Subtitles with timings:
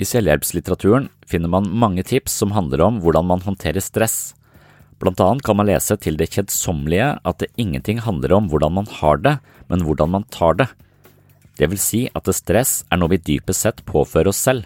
[0.00, 4.32] I selvhjelpslitteraturen finner man mange tips som handler om hvordan man håndterer stress.
[5.00, 8.88] Blant annet kan man lese til det kjedsommelige at det ingenting handler om hvordan man
[9.00, 9.34] har det,
[9.68, 10.68] men hvordan man tar det.
[11.60, 14.64] Det vil si at stress er noe vi dypest sett påfører oss selv.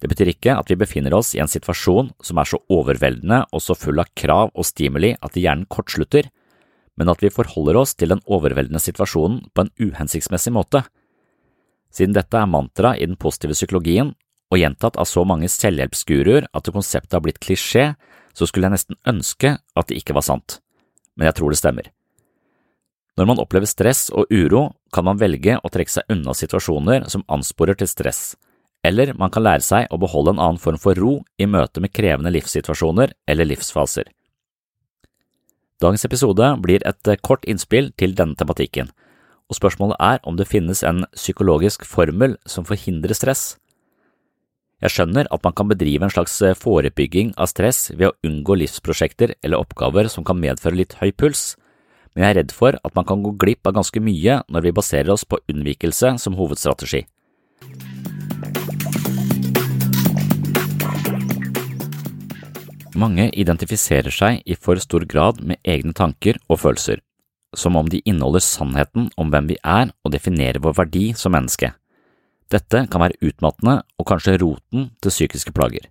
[0.00, 3.60] Det betyr ikke at vi befinner oss i en situasjon som er så overveldende og
[3.60, 6.30] så full av krav og stimuli at hjernen kortslutter,
[6.96, 10.86] men at vi forholder oss til den overveldende situasjonen på en uhensiktsmessig måte.
[11.92, 14.14] Siden dette er mantra i den positive psykologien,
[14.48, 17.92] og gjentatt av så mange selvhjelpsguruer at konseptet har blitt klisjé,
[18.32, 20.60] så skulle jeg nesten ønske at det ikke var sant,
[21.16, 21.88] men jeg tror det stemmer.
[23.18, 27.26] Når man opplever stress og uro, kan man velge å trekke seg unna situasjoner som
[27.26, 28.36] ansporer til stress,
[28.86, 31.92] eller man kan lære seg å beholde en annen form for ro i møte med
[31.92, 34.06] krevende livssituasjoner eller livsfaser.
[35.82, 38.90] Dagens episode blir et kort innspill til denne tematikken,
[39.48, 43.56] og spørsmålet er om det finnes en psykologisk formel som forhindrer stress.
[44.78, 49.32] Jeg skjønner at man kan bedrive en slags forebygging av stress ved å unngå livsprosjekter
[49.42, 51.56] eller oppgaver som kan medføre litt høy puls,
[52.14, 54.74] men jeg er redd for at man kan gå glipp av ganske mye når vi
[54.78, 57.02] baserer oss på unnvikelse som hovedstrategi.
[62.98, 67.02] Mange identifiserer seg i for stor grad med egne tanker og følelser,
[67.50, 71.74] som om de inneholder sannheten om hvem vi er og definerer vår verdi som menneske.
[72.48, 75.84] Dette kan være utmattende og kanskje roten til psykiske plager.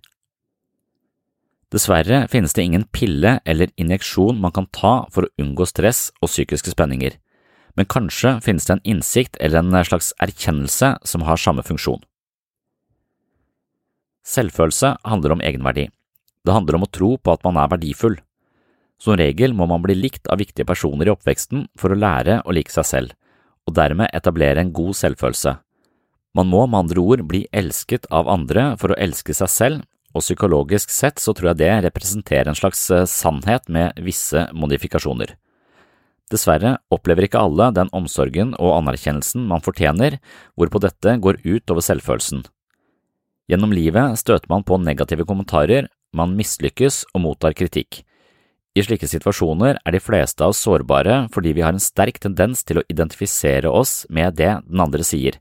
[1.68, 6.30] Dessverre finnes det ingen pille eller injeksjon man kan ta for å unngå stress og
[6.32, 7.18] psykiske spenninger,
[7.76, 12.00] men kanskje finnes det en innsikt eller en slags erkjennelse som har samme funksjon.
[14.28, 15.86] Selvfølelse handler om egenverdi.
[16.44, 18.18] Det handler om å tro på at man er verdifull.
[18.98, 22.54] Som regel må man bli likt av viktige personer i oppveksten for å lære å
[22.56, 23.14] like seg selv,
[23.68, 25.54] og dermed etablere en god selvfølelse.
[26.38, 30.22] Man må med andre ord bli elsket av andre for å elske seg selv, og
[30.22, 35.34] psykologisk sett så tror jeg det representerer en slags eh, sannhet med visse modifikasjoner.
[36.30, 40.18] Dessverre opplever ikke alle den omsorgen og anerkjennelsen man fortjener,
[40.54, 42.44] hvorpå dette går ut over selvfølelsen.
[43.48, 48.02] Gjennom livet støter man på negative kommentarer, man mislykkes og mottar kritikk.
[48.76, 52.62] I slike situasjoner er de fleste av oss sårbare fordi vi har en sterk tendens
[52.68, 55.40] til å identifisere oss med det den andre sier,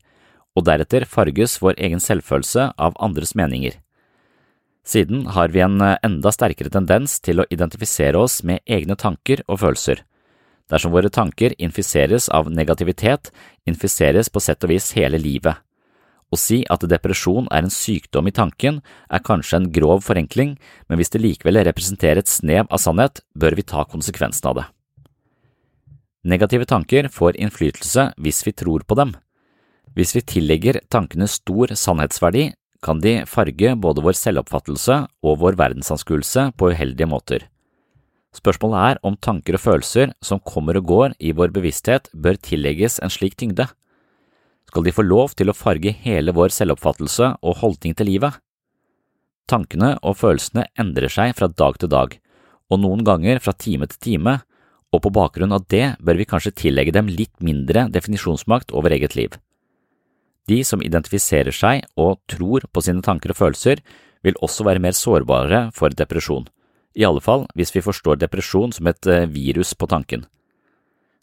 [0.57, 3.77] og deretter farges vår egen selvfølelse av andres meninger.
[4.87, 9.43] Siden har vi en eh, enda sterkere tendens til å identifisere oss med egne tanker
[9.45, 10.01] og følelser.
[10.71, 13.31] Dersom våre tanker infiseres av negativitet,
[13.67, 15.59] infiseres på sett og vis hele livet.
[16.27, 20.57] Å si at depresjon er en sykdom i tanken er kanskje en grov forenkling,
[20.87, 24.65] men hvis det likevel representerer et snev av sannhet, bør vi ta konsekvensen av det.
[26.27, 29.15] Negative tanker får innflytelse hvis vi tror på dem.
[29.97, 32.51] Hvis vi tillegger tankene stor sannhetsverdi,
[32.85, 37.47] kan de farge både vår selvoppfattelse og vår verdensanskuelse på uheldige måter.
[38.37, 42.99] Spørsmålet er om tanker og følelser som kommer og går i vår bevissthet bør tillegges
[43.01, 43.65] en slik tyngde.
[44.69, 48.37] Skal de få lov til å farge hele vår selvoppfattelse og holdning til livet?
[49.49, 52.13] Tankene og følelsene endrer seg fra dag til dag,
[52.69, 54.37] og noen ganger fra time til time,
[54.93, 59.17] og på bakgrunn av det bør vi kanskje tillegge dem litt mindre definisjonsmakt over eget
[59.17, 59.33] liv.
[60.47, 63.81] De som identifiserer seg og tror på sine tanker og følelser,
[64.23, 66.47] vil også være mer sårbare for depresjon,
[66.97, 70.25] i alle fall hvis vi forstår depresjon som et eh, virus på tanken.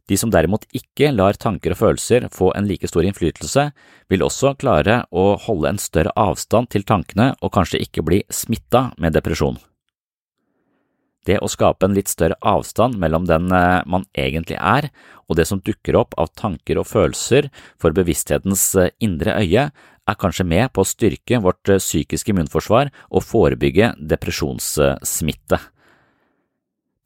[0.05, 3.71] De som derimot ikke lar tanker og følelser få en like stor innflytelse,
[4.13, 8.91] vil også klare å holde en større avstand til tankene og kanskje ikke bli smitta
[9.01, 9.57] med depresjon.
[11.25, 14.91] Det å skape en litt større avstand mellom den eh, man egentlig er
[15.29, 17.49] og det som dukker opp av tanker og følelser
[17.81, 19.69] for bevissthetens eh, indre øye,
[20.05, 25.61] er kanskje med på å styrke vårt eh, psykiske immunforsvar og forebygge depresjonssmitte.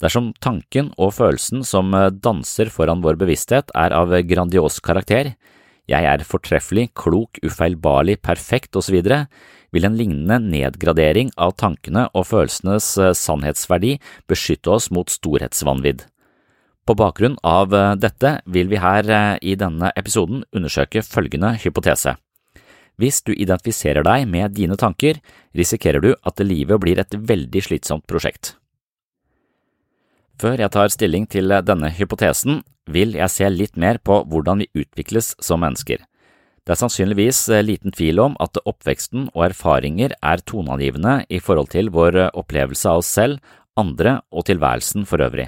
[0.02, 1.90] Dersom tanken og følelsen som
[2.22, 5.32] danser foran vår bevissthet er av grandios karakter,
[5.88, 9.00] jeg er fortreffelig, klok, ufeilbarlig, perfekt osv.,
[9.72, 13.98] vil en lignende nedgradering av tankene og følelsenes eh, sannhetsverdi
[14.30, 16.06] beskytte oss mot storhetsvanvidd.
[16.88, 22.16] På bakgrunn av eh, dette vil vi her eh, i denne episoden undersøke følgende hypotese.
[22.98, 25.20] Hvis du identifiserer deg med dine tanker,
[25.54, 28.56] risikerer du at livet blir et veldig slitsomt prosjekt.
[30.40, 34.84] Før jeg tar stilling til denne hypotesen, vil jeg se litt mer på hvordan vi
[34.84, 36.02] utvikles som mennesker.
[36.68, 41.70] Det er sannsynligvis eh, liten tvil om at oppveksten og erfaringer er toneangivende i forhold
[41.72, 43.38] til vår eh, opplevelse av oss selv,
[43.80, 45.46] andre og tilværelsen for øvrig.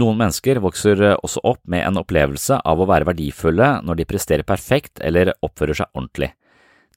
[0.00, 4.08] Noen mennesker vokser eh, også opp med en opplevelse av å være verdifulle når de
[4.08, 6.30] presterer perfekt eller oppfører seg ordentlig.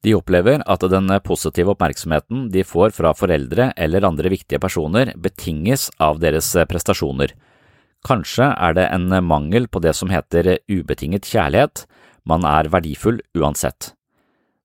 [0.07, 5.89] De opplever at den positive oppmerksomheten de får fra foreldre eller andre viktige personer, betinges
[5.99, 7.35] av deres prestasjoner.
[8.03, 11.85] Kanskje er det en mangel på det som heter ubetinget kjærlighet,
[12.27, 13.93] man er verdifull uansett.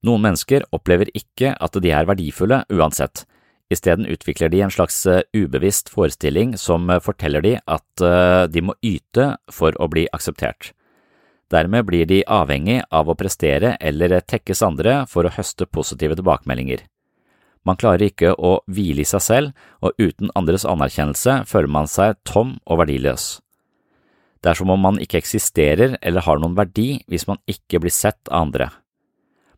[0.06, 3.24] Noen mennesker opplever ikke at de er verdifulle uansett.
[3.68, 8.62] Isteden utvikler de en slags eh, ubevisst forestilling som eh, forteller de at eh, de
[8.64, 10.72] må yte for å bli akseptert.
[11.52, 16.84] Dermed blir de avhengig av å prestere eller tekkes andre for å høste positive tilbakemeldinger.
[17.68, 22.16] Man klarer ikke å hvile i seg selv, og uten andres anerkjennelse føler man seg
[22.24, 23.28] tom og verdiløs.
[24.40, 27.92] Det er som om man ikke eksisterer eller har noen verdi hvis man ikke blir
[27.92, 28.70] sett av andre.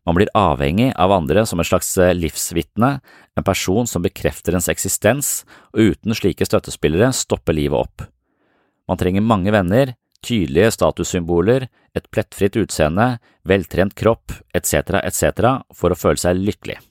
[0.01, 2.95] Man blir avhengig av andre som et slags eh, livsvitne,
[3.37, 8.07] en person som bekrefter ens eksistens, og uten slike støttespillere stopper livet opp.
[8.89, 9.93] Man trenger mange venner,
[10.25, 15.61] tydelige statussymboler, et plettfritt utseende, veltrent kropp etc., etc.
[15.69, 16.81] for å føle seg lykkelig.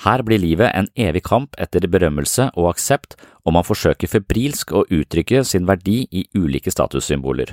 [0.00, 4.86] Her blir livet en evig kamp etter berømmelse og aksept, og man forsøker febrilsk å
[4.88, 7.52] uttrykke sin verdi i ulike statussymboler.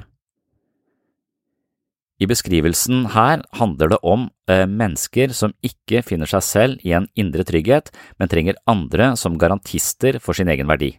[2.17, 7.05] I beskrivelsen her handler det om eh, mennesker som ikke finner seg selv i en
[7.19, 10.95] indre trygghet, men trenger andre som garantister for sin egen verdi.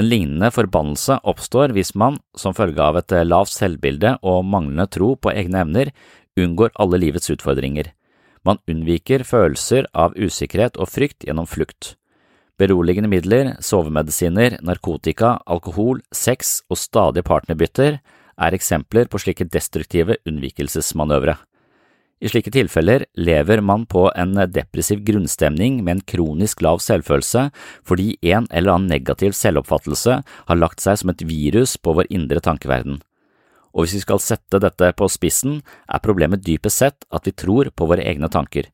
[0.00, 4.88] En lignende forbannelse oppstår hvis man, som følge av et eh, lavt selvbilde og manglende
[4.88, 5.92] tro på egne evner,
[6.40, 7.90] unngår alle livets utfordringer.
[8.46, 11.94] Man unnviker følelser av usikkerhet og frykt gjennom flukt.
[12.60, 18.00] Beroligende midler, sovemedisiner, narkotika, alkohol, sex og stadige partnerbytter
[18.40, 21.36] er eksempler på slike destruktive unnvikelsesmanøvre.
[22.20, 27.46] I slike tilfeller lever man på en depressiv grunnstemning med en kronisk lav selvfølelse
[27.88, 32.44] fordi en eller annen negativ selvoppfattelse har lagt seg som et virus på vår indre
[32.44, 33.00] tankeverden
[33.70, 37.70] og hvis vi skal sette dette på spissen, er problemet dypest sett at vi tror
[37.74, 38.68] på våre egne tanker.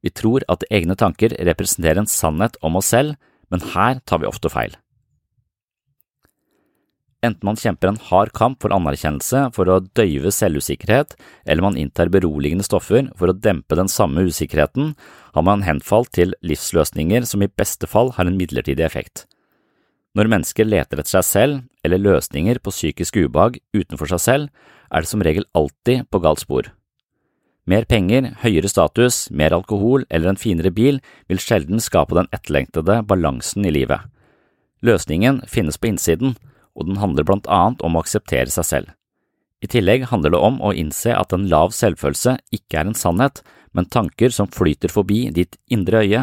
[0.00, 3.18] Vi tror at egne tanker representerer en sannhet om oss selv,
[3.50, 4.76] men her tar vi ofte feil.
[7.20, 11.12] Enten man kjemper en hard kamp for anerkjennelse for å døyve selvusikkerhet,
[11.44, 14.94] eller man inntar beroligende stoffer for å dempe den samme usikkerheten,
[15.36, 19.26] har man henfalt til livsløsninger som i beste fall har en midlertidig effekt.
[20.18, 24.48] Når mennesker leter etter seg selv eller løsninger på psykisk ubehag utenfor seg selv,
[24.90, 26.72] er det som regel alltid på galt spor.
[27.70, 30.98] Mer penger, høyere status, mer alkohol eller en finere bil
[31.30, 34.02] vil sjelden skape den etterlengtede balansen i livet.
[34.82, 36.34] Løsningen finnes på innsiden,
[36.74, 38.90] og den handler blant annet om å akseptere seg selv.
[39.60, 43.42] I tillegg handler det om å innse at en lav selvfølelse ikke er en sannhet,
[43.76, 46.22] men tanker som flyter forbi ditt indre øye.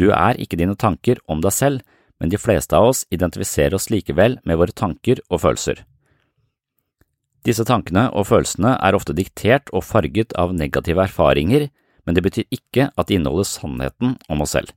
[0.00, 1.84] Du er ikke dine tanker om deg selv,
[2.20, 5.84] men de fleste av oss identifiserer oss likevel med våre tanker og følelser.
[7.46, 11.68] Disse tankene og følelsene er ofte diktert og farget av negative erfaringer,
[12.06, 14.72] men det betyr ikke at de inneholder sannheten om oss selv.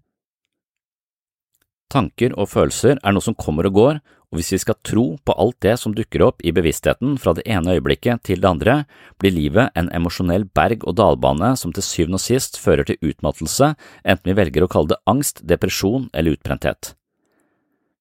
[1.90, 5.34] Tanker og følelser er noe som kommer og går, og hvis vi skal tro på
[5.42, 8.76] alt det som dukker opp i bevisstheten fra det ene øyeblikket til det andre,
[9.18, 13.74] blir livet en emosjonell berg-og-dal-bane som til syvende og sist fører til utmattelse,
[14.06, 16.94] enten vi velger å kalle det angst, depresjon eller utbrenthet.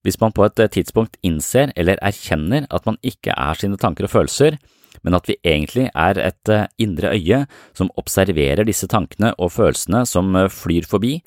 [0.06, 4.06] Hvis man på et eh, tidspunkt innser eller erkjenner at man ikke er sine tanker
[4.06, 4.58] og følelser,
[5.02, 7.44] men at vi egentlig er et eh, indre øye
[7.76, 11.18] som observerer disse tankene og følelsene som eh, flyr forbi,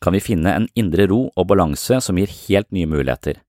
[0.00, 3.42] kan vi finne en indre ro og balanse som gir helt nye muligheter.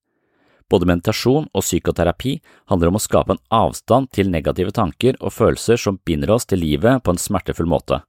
[0.71, 2.37] Både meditasjon og psykoterapi
[2.71, 6.63] handler om å skape en avstand til negative tanker og følelser som binder oss til
[6.63, 7.99] livet på en smertefull måte.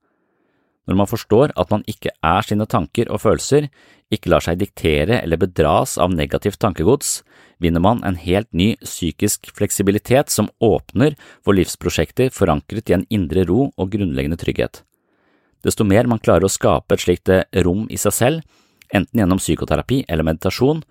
[0.89, 3.69] Når man forstår at man ikke er sine tanker og følelser,
[4.13, 7.21] ikke lar seg diktere eller bedras av negativt tankegods,
[7.63, 13.47] vinner man en helt ny psykisk fleksibilitet som åpner for livsprosjekter forankret i en indre
[13.49, 14.83] ro og grunnleggende trygghet.
[15.63, 17.31] Desto mer man klarer å skape et slikt
[17.63, 18.43] rom i seg selv,
[18.93, 20.83] enten gjennom psykoterapi eller meditasjon,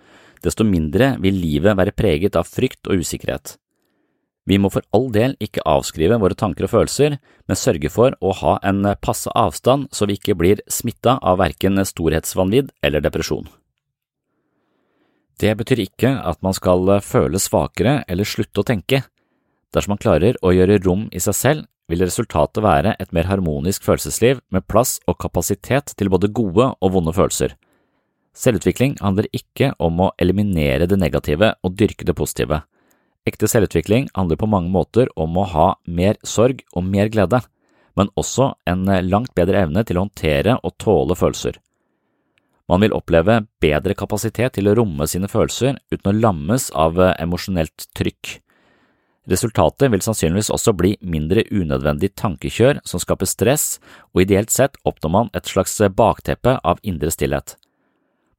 [0.42, 3.58] desto mindre vil livet være preget av frykt og usikkerhet.
[4.52, 7.16] Vi må for all del ikke avskrive våre tanker og følelser,
[7.48, 11.80] men sørge for å ha en passe avstand så vi ikke blir smitta av verken
[11.88, 13.48] storhetsvanvidd eller depresjon.
[15.40, 19.06] Det betyr ikke at man skal føle svakere eller slutte å tenke.
[19.72, 23.88] Dersom man klarer å gjøre rom i seg selv, vil resultatet være et mer harmonisk
[23.88, 27.56] følelsesliv med plass og kapasitet til både gode og vonde følelser.
[28.38, 32.62] Selvutvikling handler ikke om å eliminere det negative og dyrke det positive.
[33.28, 37.44] Ekte selvutvikling handler på mange måter om å ha mer sorg og mer glede,
[37.98, 41.60] men også en langt bedre evne til å håndtere og tåle følelser.
[42.72, 47.90] Man vil oppleve bedre kapasitet til å romme sine følelser uten å lammes av emosjonelt
[47.98, 48.38] trykk.
[49.30, 53.78] Resultatet vil sannsynligvis også bli mindre unødvendig tankekjør som skaper stress,
[54.16, 57.61] og ideelt sett oppnår man et slags bakteppe av indre stillhet.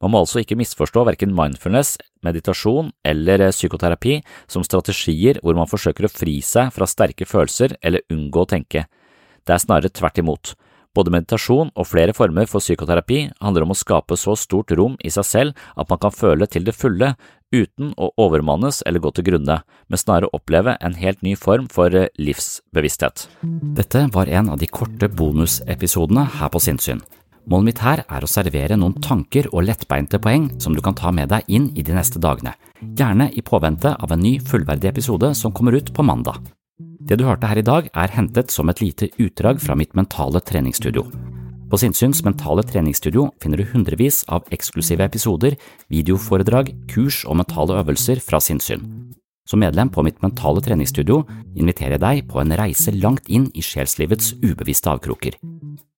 [0.02, 1.94] Man må altså ikke misforstå verken mindfulness,
[2.26, 4.18] meditasjon eller eh, psykoterapi
[4.50, 8.88] som strategier hvor man forsøker å fri seg fra sterke følelser eller unngå å tenke.
[9.46, 10.54] Det er snarere tvert imot.
[10.92, 15.12] Både meditasjon og flere former for psykoterapi handler om å skape så stort rom i
[15.14, 17.14] seg selv at man kan føle til det fulle
[17.52, 21.94] uten å overmannes eller gå til grunne, men snarere oppleve en helt ny form for
[21.96, 23.26] eh, livsbevissthet.
[23.78, 27.04] Dette var en av de korte bonusepisodene her på Sinnsyn.
[27.50, 31.10] Målet mitt her er å servere noen tanker og lettbeinte poeng som du kan ta
[31.10, 32.54] med deg inn i de neste dagene,
[32.94, 36.38] gjerne i påvente av en ny fullverdig episode som kommer ut på mandag.
[37.02, 40.40] Det du hørte her i dag er hentet som et lite utdrag fra mitt mentale
[40.40, 41.02] treningsstudio.
[41.72, 45.56] På Sinnsyns mentale treningsstudio finner du hundrevis av eksklusive episoder,
[45.90, 48.84] videoforedrag, kurs og mentale øvelser fra sinnssyn.
[49.48, 51.22] Som medlem på mitt mentale treningsstudio
[51.56, 55.40] inviterer jeg deg på en reise langt inn i sjelslivets ubevisste avkroker.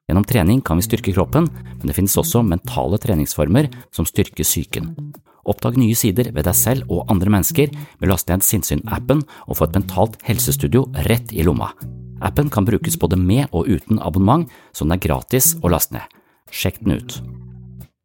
[0.05, 4.91] Gjennom trening kan vi styrke kroppen, men det finnes også mentale treningsformer som styrker psyken.
[5.49, 9.59] Oppdag nye sider ved deg selv og andre mennesker med å laste ned Sinnsyn-appen og
[9.59, 11.71] få et mentalt helsestudio rett i lomma.
[12.25, 16.21] Appen kan brukes både med og uten abonnement, så den er gratis å laste ned.
[16.53, 17.19] Sjekk den ut.